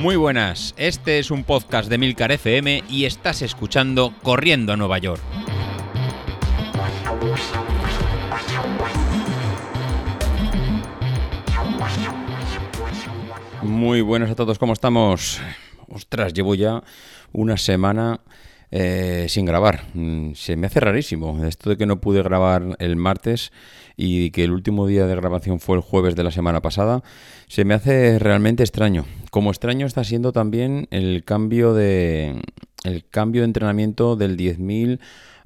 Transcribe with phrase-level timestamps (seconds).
[0.00, 4.96] Muy buenas, este es un podcast de Milcar FM y estás escuchando Corriendo a Nueva
[4.96, 5.20] York.
[13.60, 15.38] Muy buenas a todos, ¿cómo estamos?
[15.86, 16.82] Ostras, llevo ya
[17.32, 18.20] una semana
[18.70, 19.84] eh, sin grabar.
[19.94, 23.52] Mm, se me hace rarísimo esto de que no pude grabar el martes
[23.96, 27.02] y que el último día de grabación fue el jueves de la semana pasada.
[27.48, 29.04] Se me hace realmente extraño.
[29.30, 32.40] Como extraño está siendo también el cambio de
[32.84, 35.00] el cambio de entrenamiento del 10.000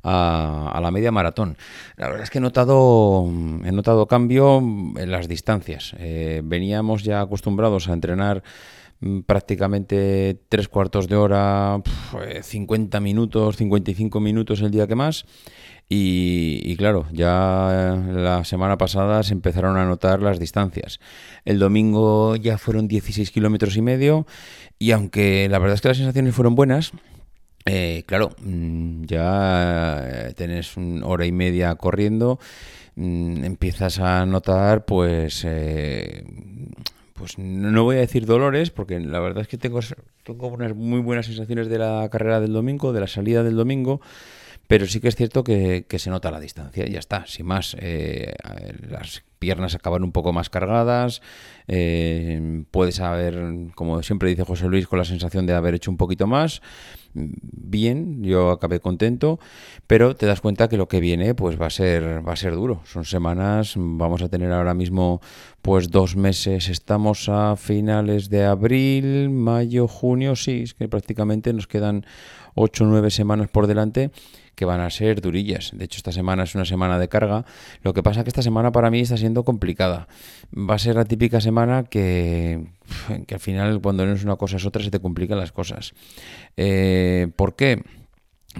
[0.04, 1.56] a, la media maratón.
[1.96, 3.24] La verdad es que he notado,
[3.64, 5.94] he notado cambio en las distancias.
[5.98, 8.42] Eh, veníamos ya acostumbrados a entrenar
[9.26, 11.82] prácticamente tres cuartos de hora,
[12.42, 15.26] 50 minutos, 55 minutos el día que más.
[15.88, 20.98] Y, claro, ya la semana pasada se empezaron a notar las distancias.
[21.44, 24.26] El domingo ya fueron 16 kilómetros y medio
[24.78, 26.92] y aunque la verdad es que las sensaciones fueron buenas,
[27.66, 32.38] eh, claro, mm, ya tenés una hora y media corriendo,
[32.96, 36.24] mm, empiezas a notar pues eh,
[37.14, 39.80] pues no voy a decir dolores, porque la verdad es que tengo,
[40.24, 44.00] tengo unas muy buenas sensaciones de la carrera del domingo, de la salida del domingo,
[44.66, 47.76] pero sí que es cierto que, se nota la distancia, ya está, sin más.
[47.78, 48.34] Eh,
[48.88, 51.20] las piernas acaban un poco más cargadas,
[51.68, 53.36] eh, puedes haber,
[53.74, 56.62] como siempre dice José Luis, con la sensación de haber hecho un poquito más.
[57.12, 59.38] Bien, yo acabé contento,
[59.86, 62.54] pero te das cuenta que lo que viene pues va a ser va a ser
[62.54, 62.80] duro.
[62.86, 65.20] Son semanas, vamos a tener ahora mismo
[65.60, 71.66] pues dos meses, estamos a finales de abril, mayo, junio, sí, es que prácticamente nos
[71.66, 72.06] quedan
[72.54, 74.10] ocho o nueve semanas por delante
[74.54, 75.72] que van a ser durillas.
[75.74, 77.44] De hecho, esta semana es una semana de carga.
[77.82, 80.06] Lo que pasa es que esta semana para mí está siendo complicada.
[80.56, 82.68] Va a ser la típica semana que,
[83.26, 85.94] que al final cuando no es una cosa es otra se te complican las cosas.
[86.56, 87.82] Eh, ¿Por qué?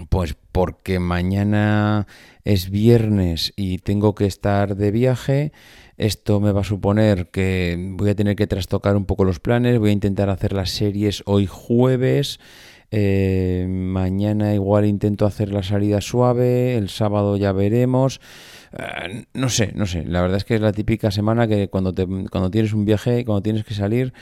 [0.09, 2.05] Pues porque mañana
[2.43, 5.53] es viernes y tengo que estar de viaje.
[5.97, 9.79] Esto me va a suponer que voy a tener que trastocar un poco los planes.
[9.79, 12.39] Voy a intentar hacer las series hoy jueves.
[12.97, 18.21] Eh, mañana igual intento hacer la salida suave, el sábado ya veremos.
[18.71, 20.05] Eh, no sé, no sé.
[20.05, 23.25] La verdad es que es la típica semana que cuando, te, cuando tienes un viaje,
[23.25, 24.13] cuando tienes que salir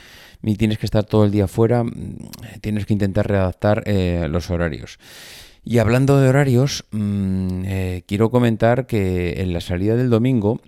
[0.41, 2.17] y tienes que estar todo el día fuera, mm,
[2.61, 4.97] tienes que intentar readaptar eh, los horarios.
[5.63, 7.61] Y hablando de horarios, mm,
[8.07, 10.61] quiero comentar que en la salida del domingo,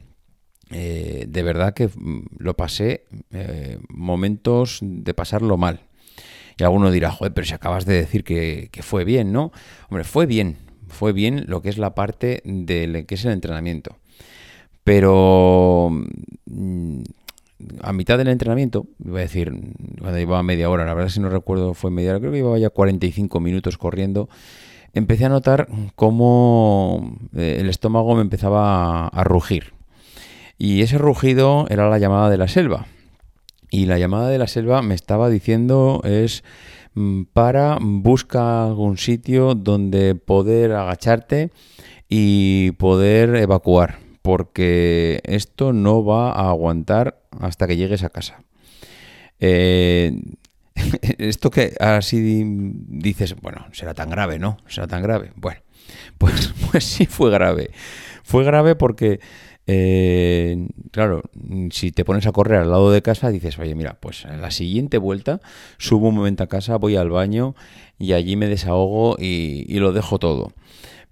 [0.69, 3.05] de verdad que mm, lo pasé
[3.89, 5.79] momentos de pasarlo mal.
[6.57, 9.51] Y alguno dirá, joder, pero si acabas de decir que, fue bien, ¿no?
[9.89, 10.57] Hombre, fue bien,
[10.87, 13.97] fue bien lo que es la parte de que es el entrenamiento.
[14.83, 15.89] Pero
[16.45, 17.01] mm,
[17.81, 19.51] a mitad del entrenamiento, iba a decir,
[19.99, 22.59] cuando llevaba media hora, la verdad si no recuerdo fue media hora, creo que llevaba
[22.59, 24.29] ya 45 minutos corriendo,
[24.93, 29.73] empecé a notar cómo eh, el estómago me empezaba a rugir.
[30.57, 32.85] Y ese rugido era la llamada de la selva.
[33.69, 36.43] Y la llamada de la selva me estaba diciendo es
[36.93, 41.51] mm, para busca algún sitio donde poder agacharte
[42.09, 48.43] y poder evacuar, porque esto no va a aguantar hasta que llegues a casa.
[49.39, 50.21] Eh,
[51.17, 52.43] esto que así
[52.87, 54.57] dices, bueno, será tan grave, ¿no?
[54.67, 55.31] Será tan grave.
[55.35, 55.61] Bueno,
[56.17, 57.71] pues, pues sí fue grave.
[58.23, 59.19] Fue grave porque
[59.67, 61.23] eh, claro,
[61.71, 64.51] si te pones a correr al lado de casa, dices, oye, mira, pues en la
[64.51, 65.41] siguiente vuelta
[65.77, 67.55] subo un momento a casa, voy al baño
[67.97, 70.51] y allí me desahogo y, y lo dejo todo.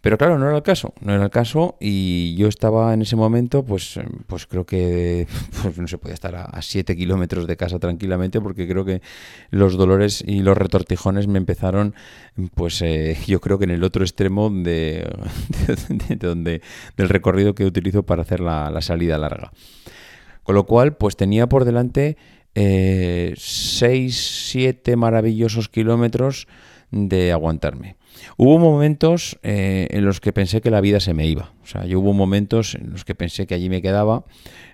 [0.03, 3.15] Pero claro, no era el caso, no era el caso y yo estaba en ese
[3.15, 3.97] momento, pues,
[4.27, 5.27] pues creo que
[5.63, 9.01] pues no se podía estar a 7 kilómetros de casa tranquilamente porque creo que
[9.49, 11.95] los dolores y los retortijones me empezaron,
[12.53, 15.09] pues eh, yo creo que en el otro extremo de,
[16.19, 16.61] donde,
[16.97, 19.53] del recorrido que utilizo para hacer la, salida larga.
[20.43, 22.17] Con lo cual, pues tenía por delante
[22.55, 26.49] 6, eh, 7 maravillosos kilómetros
[26.91, 27.95] de aguantarme.
[28.37, 31.53] Hubo momentos eh, en los que pensé que la vida se me iba.
[31.63, 34.25] O sea, yo hubo momentos en los que pensé que allí me quedaba.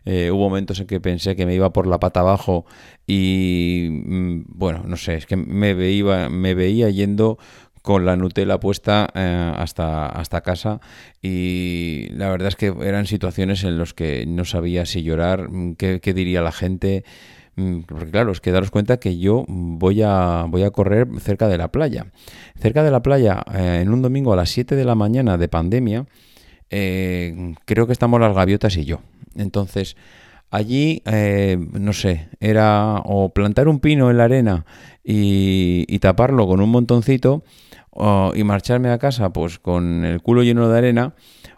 [0.06, 2.66] Eh, hubo momentos en que pensé que me iba por la pata abajo
[3.06, 7.38] y, mm, bueno, no sé, es que me veía, me veía yendo
[7.82, 10.80] con la Nutella puesta eh, hasta, hasta casa
[11.22, 15.76] y la verdad es que eran situaciones en las que no sabía si llorar, mm,
[15.76, 17.04] qué, qué diría la gente.
[17.60, 21.50] Mm, porque claro, es que daros cuenta que yo voy a, voy a correr cerca
[21.50, 22.08] de la playa.
[22.58, 25.50] Cerca de la playa, eh, en un domingo a las 7 de la mañana de
[25.50, 26.06] pandemia,
[26.70, 29.02] eh, creo que estamos las gaviotas y yo.
[29.36, 29.96] Entonces,
[30.52, 34.66] Allí, eh, no sé, era o plantar un pino en la arena
[35.04, 37.44] y, taparlo con un montoncito
[38.34, 41.14] y marcharme a casa pues con el culo lleno de arena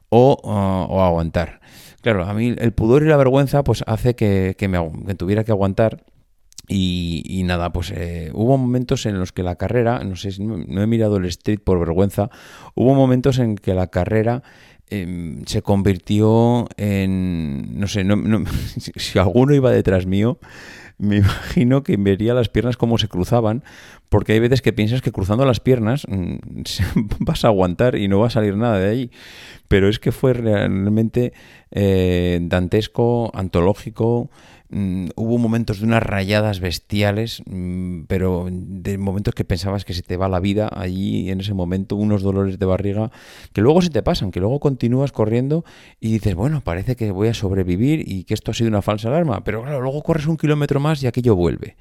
[0.09, 1.61] o aguantar.
[2.01, 4.79] Claro, a mí el pudor y la vergüenza pues hace que, que me,
[5.15, 6.03] tuviera que aguantar.
[6.67, 10.87] Y, nada, pues eh, hubo momentos en los que la carrera, no sé, no, he
[10.87, 12.29] mirado el street por vergüenza,
[12.75, 14.41] hubo momentos en que la carrera
[14.89, 18.05] em, se convirtió en, no sé,
[18.95, 20.39] si alguno iba detrás mío,
[21.01, 23.63] me imagino que vería las piernas como se cruzaban,
[24.09, 26.35] porque hay veces que piensas que cruzando las piernas mm,
[27.19, 29.11] vas a aguantar y no va a salir nada de ahí.
[29.67, 31.33] Pero es que fue realmente
[31.71, 34.29] eh, dantesco, antológico.
[34.73, 40.01] Mm, hubo momentos de unas rayadas bestiales, mm, pero de momentos que pensabas que se
[40.01, 43.11] te va la vida allí en ese momento, unos dolores de barriga
[43.51, 45.65] que luego se te pasan, que luego continúas corriendo
[45.99, 49.09] y dices, bueno, parece que voy a sobrevivir y que esto ha sido una falsa
[49.09, 51.75] alarma, pero claro, luego corres un kilómetro más y aquello vuelve.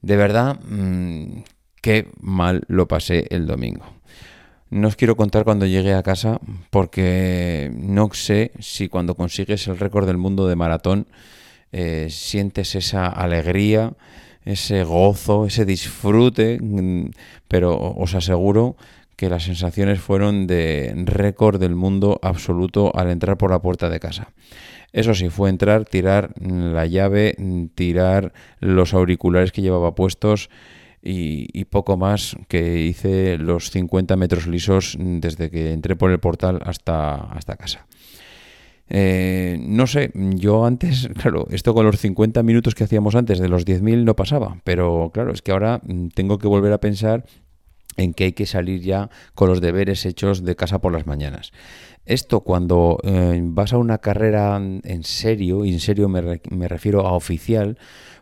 [0.00, 1.42] De verdad, mm,
[1.82, 3.84] qué mal lo pasé el domingo.
[4.70, 6.40] No os quiero contar cuando llegué a casa
[6.70, 11.06] porque no sé si cuando consigues el récord del mundo de maratón
[11.72, 13.92] eh, sientes esa alegría,
[14.44, 17.10] ese gozo, ese disfrute, mm,
[17.48, 18.76] pero os aseguro
[19.16, 23.98] que las sensaciones fueron de récord del mundo absoluto al entrar por la puerta de
[23.98, 24.28] casa.
[24.92, 27.36] Eso sí, fue entrar, tirar la llave,
[27.74, 30.48] tirar los auriculares que llevaba puestos
[31.02, 36.60] y, poco más que hice los 50 metros lisos desde que entré por el portal
[36.64, 37.86] hasta, hasta casa.
[38.90, 43.48] Eh, no sé, yo antes, claro, esto con los 50 minutos que hacíamos antes de
[43.48, 47.24] los 10.000 no pasaba, pero claro, es que ahora mm, tengo que volver a pensar
[47.96, 51.52] en que hay que salir ya con los deberes hechos de casa por las mañanas.
[52.08, 57.06] Esto cuando eh, vas a una carrera en serio, y en serio me, me refiero
[57.06, 57.76] a oficial,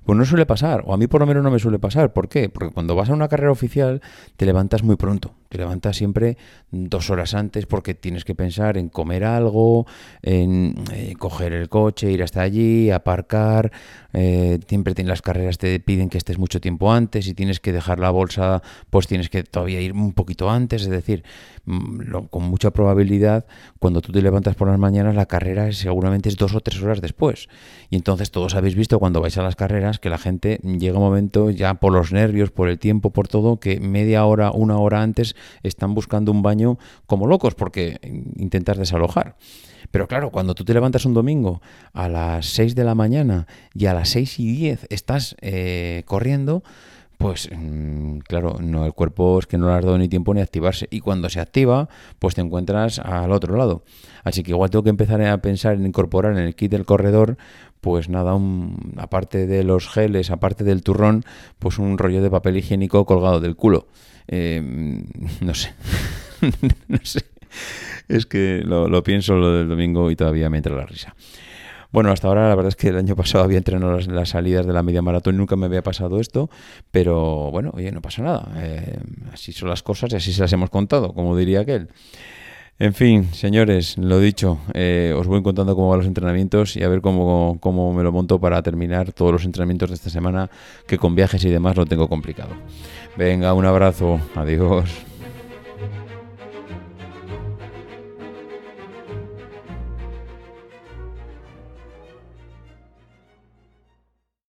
[0.06, 2.12] pues no suele pasar, o a mí por lo menos no me suele pasar.
[2.12, 2.48] ¿Por qué?
[2.48, 4.00] Porque cuando vas a una carrera oficial
[4.36, 6.36] te levantas muy pronto, te levantas siempre
[6.70, 9.84] dos horas antes porque tienes que pensar en comer algo,
[10.22, 13.72] en eh, coger el coche, ir hasta allí, aparcar.
[14.12, 17.72] Eh, siempre en las carreras te piden que estés mucho tiempo antes y tienes que
[17.72, 20.82] dejar la bolsa, pues tienes que todavía ir un poquito antes.
[20.82, 21.24] Es decir,
[21.64, 23.44] mm, con mucha probabilidad,
[23.78, 27.00] cuando tú te levantas por las mañanas, la carrera seguramente es dos o tres horas
[27.00, 27.48] después.
[27.90, 31.04] Y entonces todos habéis visto cuando vais a las carreras que la gente llega un
[31.04, 35.02] momento ya por los nervios, por el tiempo, por todo, que media hora, una hora
[35.02, 37.98] antes están buscando un baño como locos porque
[38.36, 39.36] intentas desalojar.
[39.90, 41.60] Pero claro, cuando tú te levantas un domingo
[41.92, 46.62] a las 6 de la mañana y a las 6 y 10 estás eh, corriendo,
[47.18, 50.40] pues mm, claro, no, el cuerpo es que no le has dado ni tiempo ni
[50.40, 50.86] activarse.
[50.90, 53.84] Y cuando se activa, pues te encuentras al otro lado.
[54.24, 57.36] Así que igual tengo que empezar a pensar en incorporar en el kit del corredor,
[57.80, 61.24] pues nada, un, aparte de los geles, aparte del turrón,
[61.58, 63.86] pues un rollo de papel higiénico colgado del culo.
[64.28, 64.60] Eh,
[65.40, 65.72] no sé,
[66.88, 67.24] no sé.
[68.08, 71.14] Es que lo, lo pienso lo del domingo y todavía me entra la risa.
[71.92, 74.72] Bueno, hasta ahora la verdad es que el año pasado había entrenado las, salidas de
[74.72, 76.50] la media maratón y nunca me había pasado esto,
[76.90, 78.52] pero bueno, oye, no pasa nada.
[78.56, 78.98] Eh,
[79.32, 81.88] así son las cosas y así se las hemos contado, como diría aquel.
[82.78, 86.88] En fin, señores, lo dicho, eh, os voy contando cómo van los entrenamientos y a
[86.88, 90.50] ver cómo, cómo me lo monto para terminar todos los entrenamientos de esta semana,
[90.86, 92.50] que con viajes y demás lo tengo complicado.
[93.16, 95.06] Venga, un abrazo, adiós.